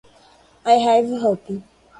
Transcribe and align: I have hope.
I 0.65 0.77
have 0.87 1.07
hope. 1.21 1.45